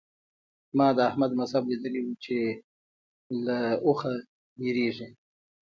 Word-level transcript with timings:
ما 0.77 0.87
د 0.97 0.99
احمد 1.09 1.31
مذهب 1.39 1.63
ليدلی 1.69 2.01
وو 2.03 2.13
چې 2.23 2.37
له 3.45 3.59
اوخه 3.85 4.13
وېرېږي. 4.59 5.07